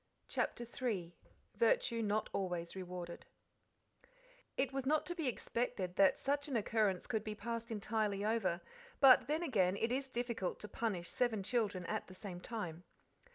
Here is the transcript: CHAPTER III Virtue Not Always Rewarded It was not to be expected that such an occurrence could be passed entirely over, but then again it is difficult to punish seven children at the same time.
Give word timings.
CHAPTER 0.27 0.63
III 0.65 1.13
Virtue 1.53 2.01
Not 2.01 2.27
Always 2.33 2.75
Rewarded 2.75 3.27
It 4.57 4.73
was 4.73 4.83
not 4.87 5.05
to 5.05 5.13
be 5.13 5.27
expected 5.27 5.95
that 5.95 6.17
such 6.17 6.47
an 6.47 6.55
occurrence 6.55 7.05
could 7.05 7.23
be 7.23 7.35
passed 7.35 7.69
entirely 7.69 8.25
over, 8.25 8.61
but 8.99 9.27
then 9.27 9.43
again 9.43 9.77
it 9.77 9.91
is 9.91 10.09
difficult 10.09 10.59
to 10.61 10.67
punish 10.67 11.07
seven 11.11 11.43
children 11.43 11.85
at 11.85 12.07
the 12.07 12.15
same 12.15 12.39
time. 12.41 12.83